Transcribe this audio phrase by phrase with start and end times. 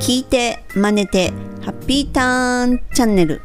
[0.00, 1.30] 聞いて真似て
[1.62, 3.40] ハッピーターンチャンネル。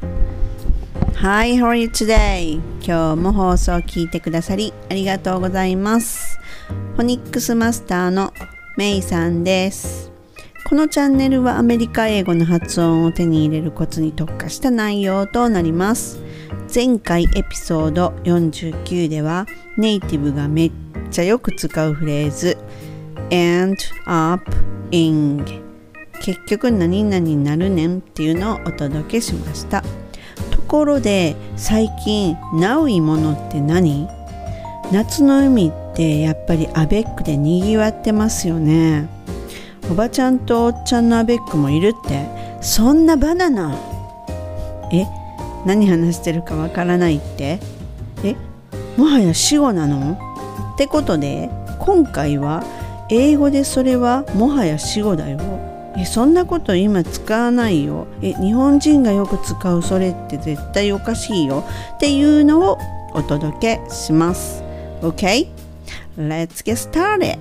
[1.18, 2.56] Hi, how are you today?
[2.82, 6.40] 今日も放送を聞いてくださりありがとうございます。
[6.96, 8.34] フォニックスマスターの
[8.77, 10.12] メイさんです。
[10.68, 16.20] このチャンネルはアメリカ英語の発音を手に入れるコツに特化した内容となります。
[16.73, 19.45] 前回エピソード49では
[19.77, 20.71] ネイティブがめっ
[21.11, 22.57] ちゃよく使うフレーズ
[23.29, 24.52] end up
[24.91, 25.68] ing
[26.21, 29.84] 結局何々になるねんっていうのをお届けしました。
[30.52, 34.07] ところで最近ナウいものって何？
[34.91, 39.09] 夏の海ってやっぱりアベックでにぎわってますよね。
[39.89, 42.27] おばちゃんとおっちゃんのアベックもいるって。
[42.61, 43.75] そんなバナナ？
[44.91, 45.05] え？
[45.66, 47.59] 何話してるかわからないって？
[48.23, 48.36] え？
[48.97, 50.20] もはや死語なの？
[50.75, 51.49] ってことで
[51.80, 52.63] 今回は
[53.09, 55.39] 英語でそれはもはや死語だよ。
[55.99, 62.78] えそんなこと今使わないよえ日本人がよく使うそれって絶対おかしいよっていうのを
[63.14, 64.64] お届けします
[65.02, 65.50] OK?
[66.17, 67.38] Let's get started!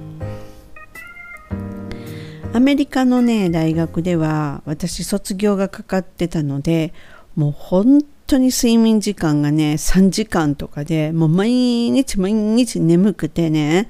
[2.52, 6.92] アメリカのね大学では私卒業がかかってたので
[7.36, 13.88] もう本当に睡眠時間がね3時間とかでもう毎日毎日眠くてね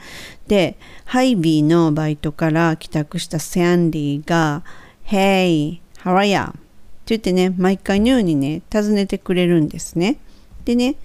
[0.49, 4.65] でハイビーのバイトから帰宅したサンディが
[5.07, 6.59] 「Hey, how are ya?」って
[7.07, 10.19] 言ってね毎回のようにね尋ねてくれるんですね
[10.65, 10.97] でね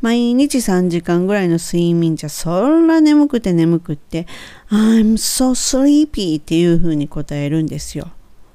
[0.00, 4.26] 毎日3時間ぐらいの睡眠じゃそんな眠くて眠くって
[4.70, 8.10] I'm so sleepy っていう風に答えるんですよ。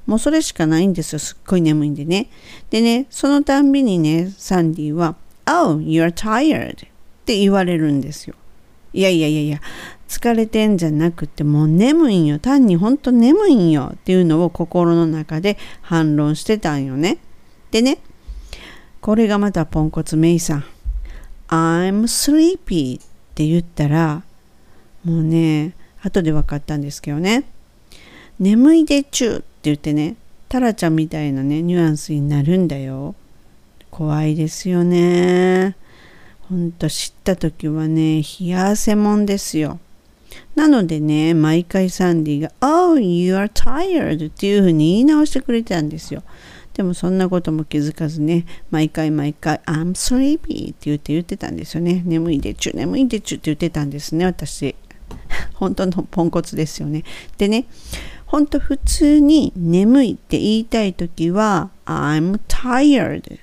[0.08, 1.20] もうそれしかないんですよ。
[1.20, 2.30] すっごい眠いんでね。
[2.70, 5.16] でね、そのたんびにね、サンディは
[5.46, 6.78] Oh, you're tired っ
[7.26, 8.36] て言われるんですよ。
[8.94, 9.62] いやいやいやいや、
[10.16, 12.40] 疲れてんじゃなくてもう眠いんよ。
[12.40, 17.18] 単にほんと眠いんよっていうのを心の中で反論してたんよね。
[17.72, 17.98] でね、
[19.02, 20.64] これがまたポンコツメイさん。
[21.50, 23.04] I'm sleepy っ
[23.36, 24.24] て言ったら、
[25.04, 27.44] もうね、後で分かったんですけどね。
[28.40, 30.16] 眠いでちゅって言ってね、
[30.48, 33.16] タラちゃんみたいなね、ニュアンスになるんだよ。
[33.92, 35.76] 怖いですよね。
[36.48, 39.80] ほんと知った時はね、冷や汗もんですよ。
[40.56, 46.24] なのでね、毎回サンディが、Oh, you are tired っていう風に言い直してくれたんですよ。
[46.74, 52.04] でもそんなことも気づかずね、毎回毎回、I'm sleepy って言って言ってたんですよね。
[52.06, 54.76] 眠いでちゅ、眠いでちゅって言ってたんですね、私。
[55.56, 57.04] 本当のポンコツですよね。
[57.38, 57.66] でね、
[58.26, 63.40] 本当普通に眠いって言いたいときは、I'm tired。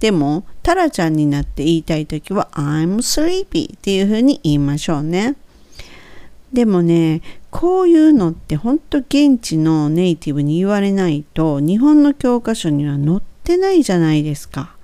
[0.00, 5.36] でも、タラちゃんになって言いたいときは、I'm sleepy っていうふうに言いましょうね。
[6.52, 14.76] でもね、こういうのって本当現地のネイティブに言われないと日本の教科書には載ってないじゃないですか。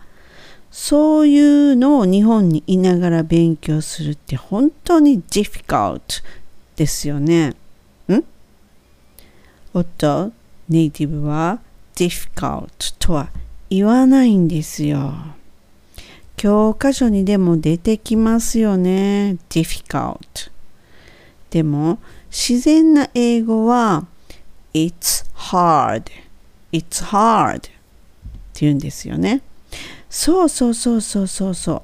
[0.71, 6.23] そういうのを日本にいながら勉強するって本当に difficult
[6.77, 7.55] ですよね。
[8.09, 8.25] ん？
[9.75, 10.33] おっと、
[10.69, 11.61] ネイティブは
[11.95, 12.69] difficult
[12.99, 13.31] とは
[13.71, 15.13] 言わないんですよ。
[16.37, 19.39] 教科書にでも出てきますよね。
[19.51, 20.51] difficult。
[21.51, 21.99] でも
[22.31, 24.07] 自然な英語は
[24.75, 26.11] It's hard.
[26.73, 27.57] It's hard.
[27.57, 27.71] って
[28.61, 29.43] 言うんですよね。
[30.11, 31.83] そうそうそうそうそうそう。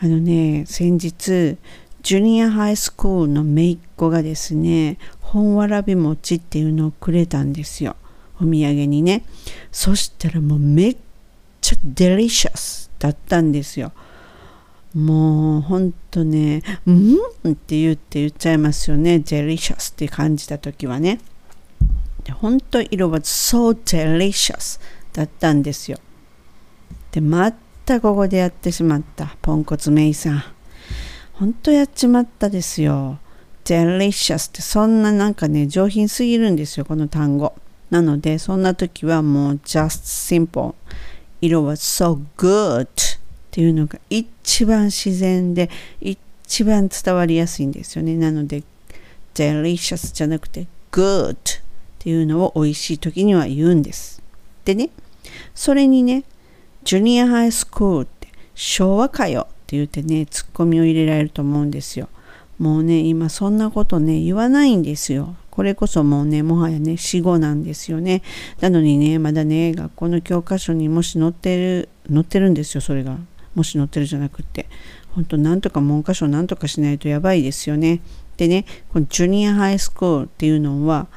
[0.00, 1.56] あのね先日
[2.02, 7.96] ジュニアハイスクールの姪っ子がですね本わらび餅っていうのをくれたんですよ。
[8.40, 9.24] お土産にね。
[9.72, 10.96] そしたらもうめっ
[11.60, 13.92] ちゃデリシャスだったんですよ。
[14.94, 17.14] もうほんとね、うん
[17.52, 19.16] って言って言っちゃいますよね。
[19.16, 21.20] delicious って感じた時はね。
[22.24, 24.80] で本当色は so delicious
[25.12, 25.98] だったんですよ。
[27.12, 27.52] で、ま
[27.84, 29.36] たここでやってしまった。
[29.42, 30.42] ポンコツメイさん。
[31.32, 33.18] 本当やっちまったですよ。
[33.64, 37.54] delicious ってそんななんかね、上品すぎるんですよ、この単語。
[37.90, 40.74] なので、そんな時はもう just simple。
[41.40, 43.17] 色は so good
[43.58, 45.68] ていうのが一番自然で
[46.00, 48.16] 一番伝わりやすいんですよね。
[48.16, 48.62] なので
[49.34, 51.36] delicious じゃなくて good っ
[51.98, 54.22] ていうのを美味しい時には言うんです。
[54.64, 54.90] でね、
[55.56, 56.22] それにね、
[56.84, 62.08] ジュニアハイスクールって昭和かよって言ってね、ツッコミを入れられると思うんですよ。
[62.60, 65.34] もうね、今そんなことね、言わないんですよ。
[65.50, 68.22] これこそもうね、もはやね、死語なんですよね。
[68.60, 73.18] なのにね、まだね、学校の教科書にもし載ってる、載ってるんですよ、それが。
[73.58, 74.66] もし載ってるじゃなくって
[75.14, 78.00] 本当なんとか文科省なんとかしないとやばいですよね
[78.36, 81.08] でねこのジュニアハイスクールっていうのは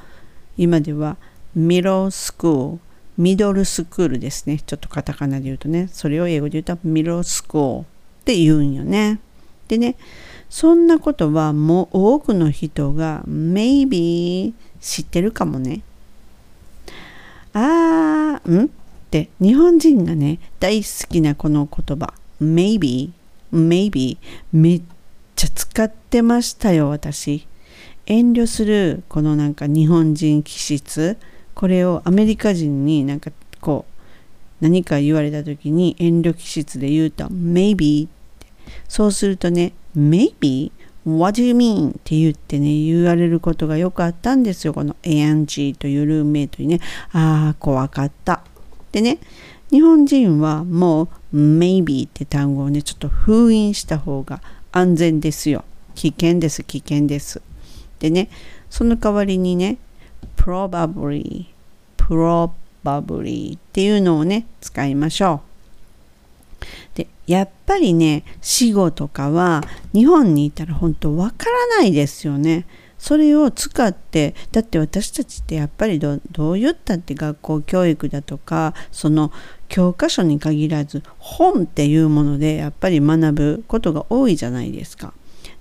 [0.57, 1.17] 今では
[1.55, 2.79] middle school
[3.17, 4.57] ミドルスクールですね。
[4.65, 5.89] ちょっとカタカナで言うとね。
[5.91, 7.85] それを英語で言うとミドルスクールっ
[8.25, 9.19] て言うんよね。
[9.67, 9.95] でね、
[10.49, 15.81] そんなことはもう多くの人が maybe 知ってるかもね。
[17.53, 18.65] あー、ん？
[18.65, 18.69] っ
[19.11, 23.11] て日本人がね、大好きなこの言葉 maybe,
[23.53, 24.17] maybe
[24.51, 24.81] めっ
[25.35, 27.47] ちゃ使ってましたよ、私。
[28.05, 31.17] 遠慮するこのなんか日本人気質
[31.53, 38.07] これをアメリカ人になんかこう何か言われた時に遠慮気質で言うと maybe
[38.87, 40.71] そうするとね maybe
[41.03, 41.89] What do you mean?
[41.89, 44.73] って言ってね、言われることがよくあったんですよ。
[44.73, 46.79] この ANG というルーメイトにね、
[47.11, 48.43] ああ、怖かった。
[48.91, 49.17] でね、
[49.71, 51.03] 日本人はも
[51.33, 54.41] う maybe って単語をね、ちょっと封印した方が
[54.71, 55.63] 安全ですよ。
[55.95, 57.41] 危険です、危険です。
[57.99, 58.29] でね、
[58.69, 59.77] その代わりにね、
[60.35, 61.45] probably,
[61.97, 65.41] probably っていうのをね、使いましょ
[66.95, 66.97] う。
[66.97, 69.63] で、やっぱりね、死後とかは
[69.93, 72.65] 日本にいたら本当わからないですよね。
[73.01, 76.21] それを使ってだって私たちってやっぱりどう
[76.53, 79.31] 言ったって学校教育だとかその
[79.69, 85.15] 教科書に限らず本っていうものでやっぱり学ぶことが多いじゃないですか。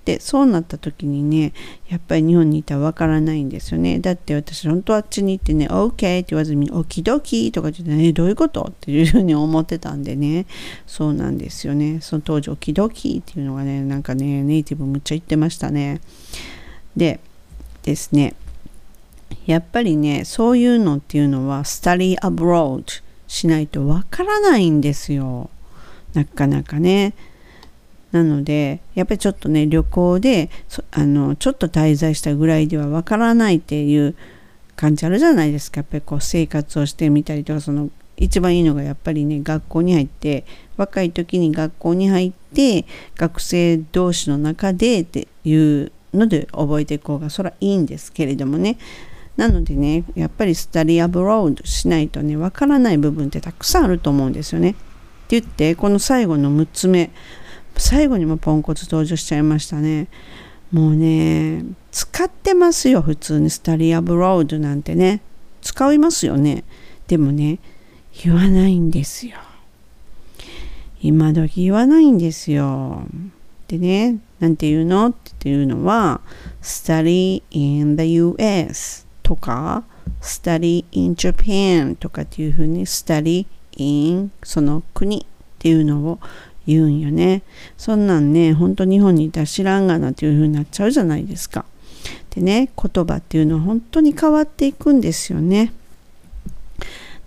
[0.05, 1.53] でそうなった時にね
[1.87, 3.99] やっぱり日本にいたらわからないんですよね。
[3.99, 8.67] だって私本当あっちに行ってね OK って言わずにオキドキとか言ってねどういうこと？
[8.69, 10.45] っていうふうに思ってたんでね。
[10.85, 12.01] そうなんですよね。
[12.01, 16.01] その当時オキドキっていうのがねなんかねネイティブむっちゃ言ってましたね。
[16.95, 17.19] で
[17.83, 18.33] ですね。
[19.45, 22.83] やっぱりねそういうのっていうのはスタディアブロード
[23.27, 25.49] しないとわからないんですよ。
[26.13, 27.13] なかなかね。
[28.11, 30.49] なのでやっぱりちょっとね旅行で
[30.91, 34.15] あのちょっと滞在したぐらいではわからないっていう
[34.75, 35.79] 感じあるじゃないですか。
[35.79, 40.45] やっぱりこう生活をしてみたりとかその一番いいのがやっぱりね学校に入って
[40.77, 42.85] 若い時に学校に入って
[43.15, 48.77] 学生同士の中でっていうので覚えていこうがそれはいいんですけれどもね
[49.37, 54.71] なのでねやっぱりスタディアブロードしないとねわからない部分ってたくさんあると思うんですよね。
[54.71, 54.73] っ
[55.31, 57.11] て言ってこの最後の6つ目
[57.77, 60.07] 最後にもポンコツ登場しちゃいましたね。
[60.71, 65.21] もうね、使ってますよ、普通にスタリアブロードなんてね。
[65.61, 66.63] 使いますよね。
[67.07, 67.59] でもね、
[68.23, 69.37] 言わないんですよ。
[71.01, 73.03] 今時言わないんですよ。
[73.67, 75.07] でね、なんて言うの？
[75.07, 76.19] っていうのは、
[76.61, 79.85] study in the US とか、
[80.19, 83.45] study in Japan とかっていうふうに、study
[83.77, 85.25] in その国っ
[85.59, 86.19] ていうのを
[86.65, 87.43] 言うんよね。
[87.77, 91.65] そんなんね、ほんと日本にいたら知らんがなっていう風になっちゃうじゃないですか。
[92.31, 95.71] でね、言葉っていうのは本当に変わっていくんですよね。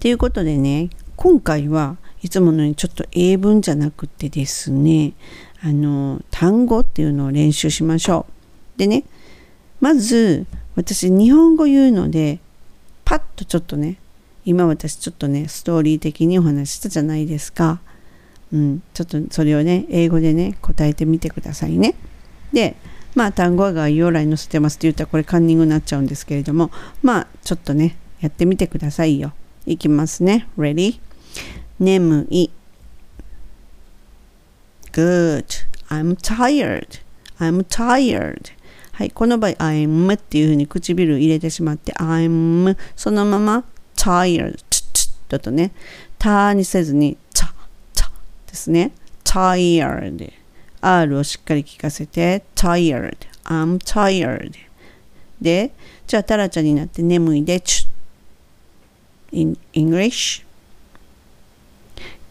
[0.01, 5.13] ということでね、今回はいつものようにちょっと英文じゃなくてですね、
[5.63, 8.25] あの、単語っていうのを練習しましょ
[8.77, 8.79] う。
[8.79, 9.05] でね、
[9.83, 12.41] まず私日本語言うので、
[13.05, 13.99] パッとちょっとね、
[14.47, 17.81] 今私ちょっとね、ストーリー的にお話したじゃないですか。
[18.55, 21.95] うん、ちょっとそれをね、英語でね、答えてみてくださいね。
[22.55, 22.75] で、
[23.15, 26.71] まあ単語が概要欄に載せてますって言ったらこれカンニングになっちゃうんですけれども、
[27.03, 29.35] まあちょっとね、やってみてくださいよ。
[29.67, 30.49] いきますね。
[30.57, 31.01] Ready?
[31.79, 32.51] 眠い。
[34.93, 35.45] Good.
[35.89, 37.01] I'm tired.
[37.39, 38.53] I'm tired.
[38.93, 43.65] はい、この場合、I'm っていうふうに唇入れてしまって、I'm そのまま
[43.97, 44.57] tired
[45.29, 45.73] だとね、
[46.19, 47.17] たにせずに
[48.47, 48.93] ですね。
[49.25, 50.33] tired
[50.81, 54.53] R をしっかり聞かせて tired I'm tired
[55.41, 55.73] で、
[56.07, 57.61] じゃあタラちゃんになって眠いで
[59.33, 60.44] in English?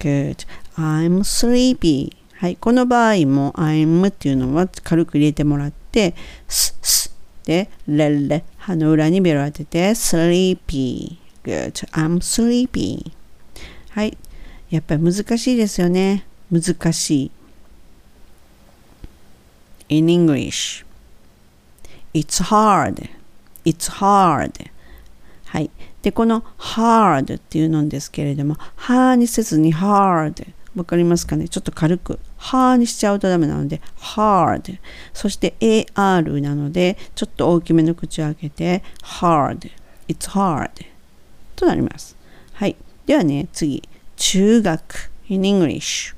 [0.04, 0.46] Good
[0.76, 6.14] I'm sleepy はい、この場合も I'm っていうのは軽く入れてもらって
[6.48, 13.12] ススでレッレ歯の裏にベロ当てて sleepy Good I'm sleepy
[13.92, 14.18] はい
[14.74, 16.26] やっぱり難しいですよね。
[16.52, 17.32] 難しい。
[19.90, 20.84] In English,
[22.12, 23.08] it's hard.
[23.66, 24.52] It's hard.
[25.46, 25.70] はい。
[26.04, 30.48] で、この hard っていうのですけれども、はにせずに hard。
[30.76, 31.48] わかりますかね？
[31.50, 32.20] ちょっと軽く。
[32.38, 34.78] はにしちゃうとダメなので、hard。
[35.14, 39.72] そして AR なので、ちょっと大きめの口を開けて、hard。
[40.08, 40.70] It's hard。
[41.56, 42.16] となります。
[42.54, 42.76] はい。
[43.08, 43.82] ではね、次。
[44.16, 46.16] 中学 in English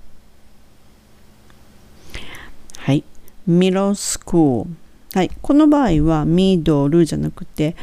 [2.77, 3.03] はい
[3.49, 4.67] middle school
[5.13, 7.75] はいこの場合は middle じゃなくて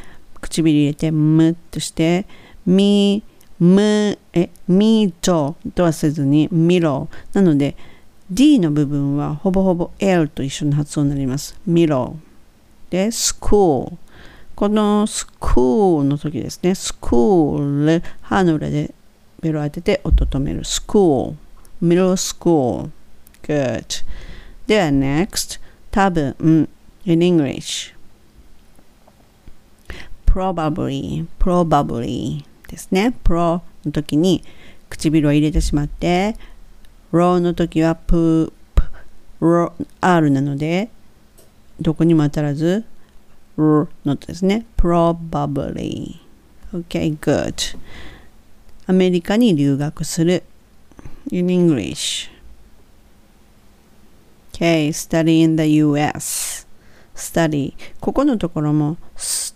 [0.42, 2.26] 唇入れてむっとして
[2.66, 3.22] み
[3.58, 7.08] むえみととはせずにみろ。
[7.32, 7.76] なので
[8.30, 11.58] D の部分はほぼほぼ L と一緒の発音になります。
[11.66, 12.16] みろ。
[12.90, 13.96] で school
[14.54, 16.75] このスクールの時ですね。
[16.75, 18.02] スクール。
[18.20, 18.94] 歯の裏で
[19.40, 20.64] ベロ当てて音止める。
[20.64, 21.37] スクール。
[21.82, 22.90] middle school
[23.42, 24.04] good
[24.66, 26.37] では next 多分。
[27.04, 27.94] In English
[30.33, 34.43] probably probably ですね pro の時に
[34.89, 36.37] 唇を入れてしまって
[37.12, 38.83] raw の時は p, p
[40.01, 40.89] r なので
[41.79, 42.85] どこにも当たらず
[43.59, 46.21] r の音ですね probably
[46.73, 47.77] okay good
[48.87, 50.45] アメリカに留学する
[51.31, 52.31] in English
[54.55, 56.67] okay study in the US
[57.15, 59.51] study ここのところも study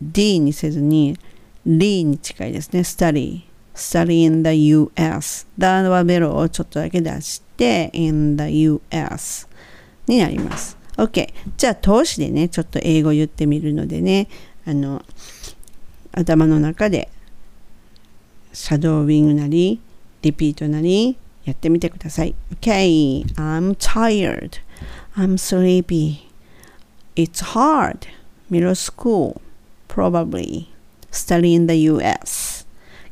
[0.00, 1.18] D にせずに
[1.66, 2.80] D に近いですね。
[2.80, 3.42] study。
[3.74, 5.46] study in the US。
[5.58, 9.48] ダーはベロをちょっとだけ出して、in the US
[10.06, 10.76] になります。
[10.96, 11.32] OK。
[11.56, 14.28] じゃあ、投資でね、ちょっと英語言ってみるのでね、
[14.64, 15.04] あの、
[16.12, 17.10] 頭の中で、
[18.52, 19.80] シャドーウィングなり、
[20.22, 22.34] リピートなり、やってみてください。
[22.60, 24.60] OK I'm tired.
[25.16, 26.28] I'm sleepy.
[27.14, 28.08] It's hard.
[28.50, 29.40] Middle school.
[29.88, 30.76] Probably.
[31.16, 32.66] study in the US.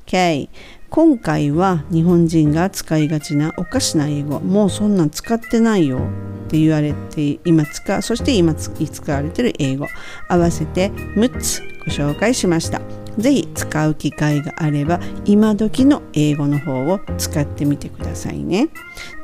[0.07, 0.49] Okay.
[0.91, 9.89] 今回は日本人が使いがちなおかしな英語もうそんなん使ってないよって言われて今使うそして今使われてる英語
[10.29, 12.81] 合わせて6つご紹介しました
[13.19, 18.69] ぜひ使う機会があれば今時の英語の方を使ってみてくださいね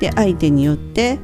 [0.00, 1.20] で相手によって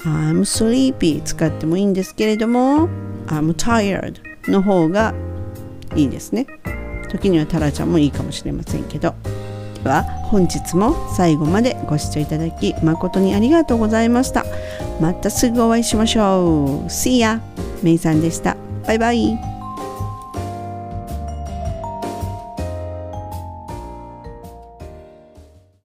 [0.00, 2.90] I'm sleepy 使ってもいいんですけれども
[3.28, 5.14] I'm tired の方が
[5.94, 6.46] いいですね。
[7.08, 9.14] 時にはタラちゃんもいいかもしれませんけど。
[9.82, 14.44] では本日も最後までご視聴いただき誠にありがとうございました。
[15.00, 16.86] またすぐお会いしましょう。
[16.86, 17.40] See ya!
[17.82, 18.56] メイさんでした。
[18.86, 19.55] バイバイ。